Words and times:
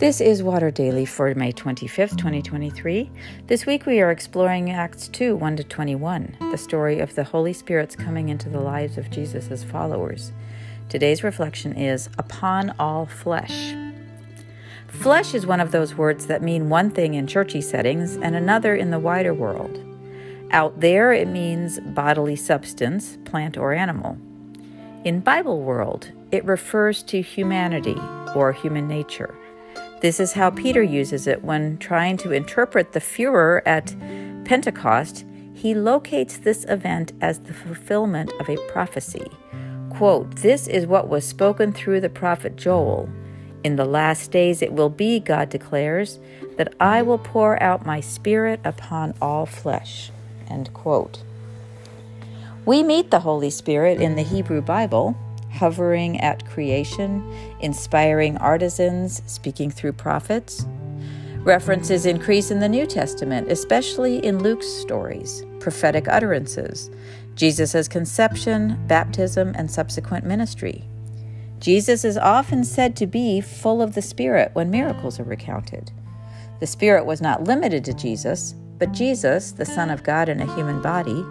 This 0.00 0.22
is 0.22 0.42
Water 0.42 0.70
Daily 0.70 1.04
for 1.04 1.34
May 1.34 1.52
25th, 1.52 2.16
2023. 2.16 3.10
This 3.48 3.66
week 3.66 3.84
we 3.84 4.00
are 4.00 4.10
exploring 4.10 4.70
Acts 4.70 5.08
2 5.08 5.36
1 5.36 5.56
to 5.56 5.64
21, 5.64 6.36
the 6.50 6.56
story 6.56 7.00
of 7.00 7.14
the 7.14 7.24
Holy 7.24 7.52
Spirit's 7.52 7.96
coming 7.96 8.30
into 8.30 8.48
the 8.48 8.60
lives 8.60 8.96
of 8.96 9.10
Jesus' 9.10 9.62
followers. 9.62 10.32
Today's 10.88 11.22
reflection 11.22 11.76
is 11.76 12.08
upon 12.16 12.74
all 12.78 13.04
flesh. 13.04 13.74
Flesh 14.88 15.34
is 15.34 15.44
one 15.44 15.60
of 15.60 15.70
those 15.70 15.94
words 15.94 16.28
that 16.28 16.42
mean 16.42 16.70
one 16.70 16.88
thing 16.90 17.12
in 17.12 17.26
churchy 17.26 17.60
settings 17.60 18.16
and 18.16 18.34
another 18.34 18.74
in 18.74 18.90
the 18.90 18.98
wider 18.98 19.34
world. 19.34 19.84
Out 20.50 20.80
there, 20.80 21.12
it 21.12 21.28
means 21.28 21.78
bodily 21.78 22.36
substance, 22.36 23.18
plant 23.26 23.58
or 23.58 23.74
animal. 23.74 24.16
In 25.04 25.20
Bible 25.20 25.60
world, 25.60 26.10
it 26.32 26.42
refers 26.46 27.02
to 27.02 27.20
humanity 27.20 28.00
or 28.34 28.54
human 28.54 28.88
nature. 28.88 29.36
This 30.00 30.18
is 30.18 30.32
how 30.32 30.48
Peter 30.50 30.82
uses 30.82 31.26
it 31.26 31.44
when 31.44 31.76
trying 31.76 32.16
to 32.18 32.32
interpret 32.32 32.92
the 32.92 33.00
furor 33.00 33.62
at 33.66 33.94
Pentecost. 34.46 35.26
He 35.52 35.74
locates 35.74 36.38
this 36.38 36.64
event 36.68 37.12
as 37.20 37.40
the 37.40 37.52
fulfillment 37.52 38.32
of 38.40 38.48
a 38.48 38.56
prophecy. 38.68 39.30
Quote, 39.90 40.36
This 40.36 40.66
is 40.66 40.86
what 40.86 41.08
was 41.08 41.26
spoken 41.26 41.74
through 41.74 42.00
the 42.00 42.08
prophet 42.08 42.56
Joel. 42.56 43.10
In 43.62 43.76
the 43.76 43.84
last 43.84 44.30
days 44.30 44.62
it 44.62 44.72
will 44.72 44.88
be, 44.88 45.20
God 45.20 45.50
declares, 45.50 46.18
that 46.56 46.74
I 46.80 47.02
will 47.02 47.18
pour 47.18 47.62
out 47.62 47.84
my 47.84 48.00
spirit 48.00 48.60
upon 48.64 49.12
all 49.20 49.44
flesh. 49.44 50.10
End 50.48 50.72
quote. 50.72 51.22
We 52.64 52.82
meet 52.82 53.10
the 53.10 53.20
Holy 53.20 53.50
Spirit 53.50 54.00
in 54.00 54.16
the 54.16 54.22
Hebrew 54.22 54.62
Bible 54.62 55.14
hovering 55.60 56.18
at 56.22 56.46
creation, 56.46 57.22
inspiring 57.60 58.38
artisans, 58.38 59.20
speaking 59.26 59.70
through 59.70 59.92
prophets. 59.92 60.64
References 61.40 62.06
increase 62.06 62.50
in 62.50 62.60
the 62.60 62.68
New 62.68 62.86
Testament, 62.86 63.52
especially 63.52 64.24
in 64.24 64.42
Luke's 64.42 64.66
stories, 64.66 65.44
prophetic 65.58 66.08
utterances, 66.08 66.90
Jesus' 67.34 67.88
conception, 67.88 68.82
baptism, 68.86 69.52
and 69.54 69.70
subsequent 69.70 70.24
ministry. 70.24 70.82
Jesus 71.58 72.06
is 72.06 72.16
often 72.16 72.64
said 72.64 72.96
to 72.96 73.06
be 73.06 73.42
full 73.42 73.82
of 73.82 73.94
the 73.94 74.00
Spirit 74.00 74.52
when 74.54 74.70
miracles 74.70 75.20
are 75.20 75.24
recounted. 75.24 75.92
The 76.60 76.66
Spirit 76.66 77.04
was 77.04 77.20
not 77.20 77.44
limited 77.44 77.84
to 77.84 77.92
Jesus, 77.92 78.54
but 78.78 78.92
Jesus, 78.92 79.52
the 79.52 79.66
Son 79.66 79.90
of 79.90 80.04
God 80.04 80.30
in 80.30 80.40
a 80.40 80.54
human 80.54 80.80
body, 80.80 81.22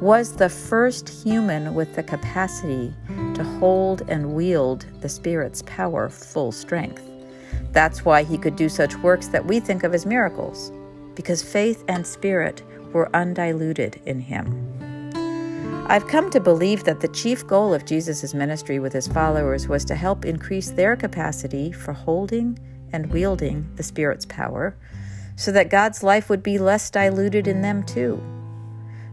was 0.00 0.34
the 0.34 0.48
first 0.48 1.08
human 1.08 1.74
with 1.74 1.94
the 1.94 2.02
capacity 2.02 2.92
to 3.34 3.42
hold 3.58 4.02
and 4.08 4.34
wield 4.34 4.84
the 5.00 5.08
Spirit's 5.08 5.62
power 5.62 6.10
full 6.10 6.52
strength. 6.52 7.02
That's 7.72 8.04
why 8.04 8.22
he 8.22 8.36
could 8.36 8.56
do 8.56 8.68
such 8.68 8.94
works 8.96 9.28
that 9.28 9.46
we 9.46 9.58
think 9.58 9.84
of 9.84 9.94
as 9.94 10.04
miracles, 10.04 10.70
because 11.14 11.42
faith 11.42 11.82
and 11.88 12.06
spirit 12.06 12.62
were 12.92 13.14
undiluted 13.14 14.00
in 14.04 14.20
him. 14.20 14.62
I've 15.88 16.08
come 16.08 16.30
to 16.30 16.40
believe 16.40 16.84
that 16.84 17.00
the 17.00 17.08
chief 17.08 17.46
goal 17.46 17.72
of 17.72 17.86
Jesus' 17.86 18.34
ministry 18.34 18.78
with 18.78 18.92
his 18.92 19.06
followers 19.08 19.68
was 19.68 19.84
to 19.86 19.94
help 19.94 20.24
increase 20.24 20.70
their 20.70 20.96
capacity 20.96 21.72
for 21.72 21.92
holding 21.92 22.58
and 22.92 23.10
wielding 23.10 23.70
the 23.76 23.82
Spirit's 23.82 24.26
power 24.26 24.76
so 25.36 25.52
that 25.52 25.70
God's 25.70 26.02
life 26.02 26.28
would 26.28 26.42
be 26.42 26.58
less 26.58 26.90
diluted 26.90 27.46
in 27.46 27.62
them 27.62 27.82
too. 27.82 28.20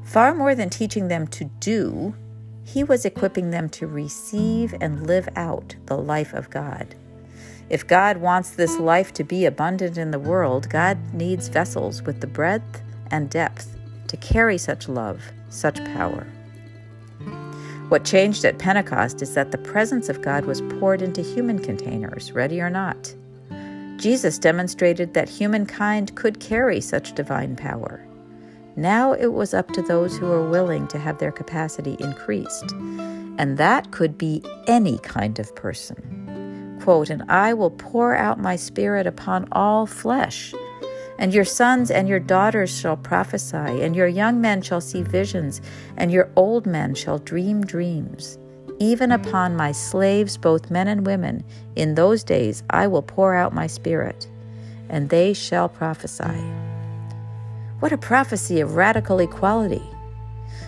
Far 0.05 0.35
more 0.35 0.53
than 0.55 0.69
teaching 0.69 1.07
them 1.07 1.27
to 1.27 1.45
do, 1.45 2.13
he 2.63 2.83
was 2.83 3.05
equipping 3.05 3.51
them 3.51 3.69
to 3.69 3.87
receive 3.87 4.73
and 4.79 5.07
live 5.07 5.27
out 5.35 5.75
the 5.85 5.97
life 5.97 6.33
of 6.33 6.49
God. 6.49 6.95
If 7.69 7.87
God 7.87 8.17
wants 8.17 8.51
this 8.51 8.77
life 8.77 9.13
to 9.13 9.23
be 9.23 9.45
abundant 9.45 9.97
in 9.97 10.11
the 10.11 10.19
world, 10.19 10.69
God 10.69 10.97
needs 11.13 11.47
vessels 11.47 12.01
with 12.03 12.21
the 12.21 12.27
breadth 12.27 12.81
and 13.11 13.29
depth 13.29 13.77
to 14.07 14.17
carry 14.17 14.57
such 14.57 14.87
love, 14.87 15.21
such 15.49 15.83
power. 15.85 16.27
What 17.89 18.05
changed 18.05 18.45
at 18.45 18.59
Pentecost 18.59 19.21
is 19.21 19.33
that 19.33 19.51
the 19.51 19.57
presence 19.57 20.09
of 20.09 20.21
God 20.21 20.45
was 20.45 20.61
poured 20.61 21.01
into 21.01 21.21
human 21.21 21.59
containers, 21.59 22.31
ready 22.31 22.61
or 22.61 22.69
not. 22.69 23.13
Jesus 23.97 24.39
demonstrated 24.39 25.13
that 25.13 25.29
humankind 25.29 26.15
could 26.15 26.39
carry 26.39 26.81
such 26.81 27.13
divine 27.13 27.55
power. 27.55 28.05
Now 28.75 29.13
it 29.13 29.33
was 29.33 29.53
up 29.53 29.71
to 29.71 29.81
those 29.81 30.17
who 30.17 30.25
were 30.25 30.49
willing 30.49 30.87
to 30.87 30.97
have 30.97 31.19
their 31.19 31.31
capacity 31.31 31.95
increased. 31.99 32.71
And 33.37 33.57
that 33.57 33.91
could 33.91 34.17
be 34.17 34.43
any 34.67 34.97
kind 34.99 35.39
of 35.39 35.55
person. 35.55 36.79
Quote, 36.81 37.09
and 37.09 37.23
I 37.29 37.53
will 37.53 37.71
pour 37.71 38.15
out 38.15 38.39
my 38.39 38.55
spirit 38.55 39.07
upon 39.07 39.47
all 39.51 39.85
flesh. 39.85 40.53
And 41.19 41.33
your 41.33 41.45
sons 41.45 41.91
and 41.91 42.09
your 42.09 42.19
daughters 42.19 42.77
shall 42.77 42.97
prophesy, 42.97 43.57
and 43.57 43.95
your 43.95 44.07
young 44.07 44.41
men 44.41 44.61
shall 44.61 44.81
see 44.81 45.03
visions, 45.03 45.61
and 45.95 46.11
your 46.11 46.29
old 46.35 46.65
men 46.65 46.95
shall 46.95 47.19
dream 47.19 47.61
dreams. 47.61 48.37
Even 48.79 49.11
upon 49.11 49.55
my 49.55 49.71
slaves, 49.71 50.35
both 50.35 50.71
men 50.71 50.87
and 50.87 51.05
women, 51.05 51.43
in 51.75 51.95
those 51.95 52.23
days 52.23 52.63
I 52.71 52.87
will 52.87 53.03
pour 53.03 53.35
out 53.35 53.53
my 53.53 53.67
spirit, 53.67 54.27
and 54.89 55.09
they 55.09 55.33
shall 55.33 55.69
prophesy. 55.69 56.62
What 57.83 57.91
a 57.91 57.97
prophecy 57.97 58.61
of 58.61 58.77
radical 58.77 59.19
equality! 59.19 59.83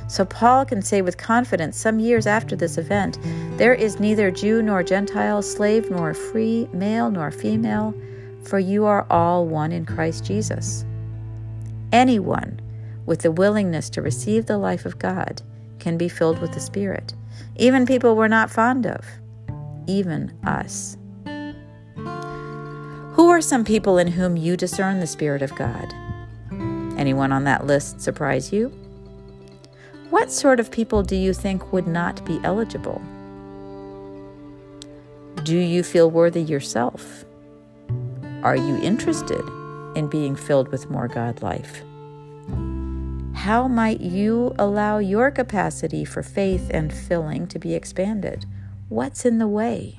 So 0.10 0.26
Paul 0.26 0.66
can 0.66 0.82
say 0.82 1.02
with 1.02 1.16
confidence 1.16 1.78
some 1.78 1.98
years 1.98 2.28
after 2.28 2.58
this 2.58 2.78
event 2.78 3.20
there 3.56 3.74
is 3.74 4.02
neither 4.02 4.30
Jew 4.30 4.62
nor 4.62 4.84
Gentile, 4.84 5.42
slave 5.42 5.90
nor 5.90 6.14
free, 6.14 6.68
male 6.74 7.10
nor 7.10 7.32
female, 7.32 7.96
for 8.44 8.60
you 8.60 8.84
are 8.84 9.08
all 9.10 9.48
one 9.48 9.72
in 9.72 9.86
Christ 9.86 10.26
Jesus. 10.26 10.84
Anyone 11.94 12.60
with 13.06 13.22
the 13.22 13.32
willingness 13.32 13.90
to 13.92 14.02
receive 14.02 14.46
the 14.46 14.58
life 14.58 14.86
of 14.86 15.00
God 15.00 15.42
can 15.80 15.98
be 15.98 16.10
filled 16.10 16.42
with 16.42 16.52
the 16.52 16.60
Spirit, 16.60 17.14
even 17.56 17.86
people 17.86 18.18
we're 18.18 18.28
not 18.28 18.52
fond 18.52 18.86
of, 18.86 19.06
even 19.88 20.38
us. 20.44 20.98
Who 23.14 23.30
are 23.30 23.40
some 23.40 23.64
people 23.64 23.98
in 23.98 24.08
whom 24.10 24.36
you 24.36 24.58
discern 24.58 25.00
the 25.00 25.08
Spirit 25.08 25.42
of 25.42 25.56
God? 25.56 25.96
Anyone 26.98 27.32
on 27.32 27.44
that 27.44 27.66
list 27.66 28.02
surprise 28.02 28.52
you? 28.54 28.70
What 30.10 30.32
sort 30.32 30.60
of 30.60 30.72
people 30.72 31.04
do 31.04 31.16
you 31.16 31.34
think 31.34 31.74
would 31.74 31.88
not 31.88 32.24
be 32.26 32.40
eligible? 32.44 33.02
Do 35.44 35.58
you 35.58 35.84
feel 35.84 36.10
worthy 36.10 36.42
yourself? 36.42 37.26
Are 38.44 38.56
you 38.56 38.78
interested 38.78 39.42
in 39.96 40.08
being 40.10 40.36
filled 40.36 40.70
with 40.70 40.90
more 40.90 41.08
God 41.08 41.42
life? 41.42 41.84
How 43.34 43.68
might 43.68 44.02
you 44.02 44.56
allow 44.58 44.98
your 45.00 45.30
capacity 45.30 46.06
for 46.06 46.24
faith 46.24 46.70
and 46.74 46.92
filling 46.92 47.48
to 47.48 47.60
be 47.60 47.76
expanded? 47.76 48.46
What's 48.90 49.26
in 49.26 49.38
the 49.38 49.48
way? 49.48 49.98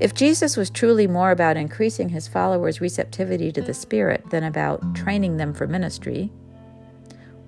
If 0.00 0.14
Jesus 0.14 0.56
was 0.56 0.70
truly 0.70 1.06
more 1.06 1.30
about 1.30 1.56
increasing 1.56 2.08
his 2.08 2.26
followers' 2.26 2.80
receptivity 2.80 3.52
to 3.52 3.62
the 3.62 3.74
Spirit 3.74 4.28
than 4.30 4.42
about 4.42 4.94
training 4.96 5.36
them 5.36 5.54
for 5.54 5.68
ministry, 5.68 6.32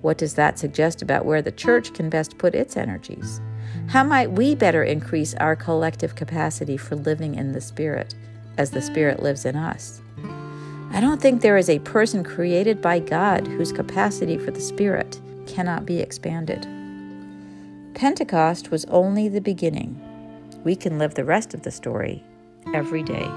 what 0.01 0.17
does 0.17 0.35
that 0.35 0.57
suggest 0.57 1.01
about 1.01 1.25
where 1.25 1.41
the 1.41 1.51
church 1.51 1.93
can 1.93 2.09
best 2.09 2.37
put 2.37 2.55
its 2.55 2.77
energies? 2.77 3.41
How 3.87 4.05
might 4.05 4.31
we 4.31 4.55
better 4.55 4.81
increase 4.81 5.33
our 5.35 5.57
collective 5.57 6.15
capacity 6.15 6.77
for 6.77 6.95
living 6.95 7.35
in 7.35 7.51
the 7.51 7.59
Spirit 7.59 8.15
as 8.57 8.71
the 8.71 8.81
Spirit 8.81 9.21
lives 9.21 9.43
in 9.43 9.57
us? 9.57 10.01
I 10.91 11.01
don't 11.01 11.21
think 11.21 11.41
there 11.41 11.57
is 11.57 11.69
a 11.69 11.79
person 11.79 12.23
created 12.23 12.81
by 12.81 12.99
God 12.99 13.45
whose 13.45 13.73
capacity 13.73 14.37
for 14.37 14.51
the 14.51 14.61
Spirit 14.61 15.19
cannot 15.47 15.85
be 15.85 15.99
expanded. 15.99 16.65
Pentecost 17.93 18.71
was 18.71 18.85
only 18.85 19.27
the 19.27 19.41
beginning. 19.41 20.01
We 20.63 20.77
can 20.77 20.97
live 20.97 21.15
the 21.15 21.25
rest 21.25 21.53
of 21.53 21.63
the 21.63 21.71
story 21.71 22.23
every 22.73 23.03
day. 23.03 23.27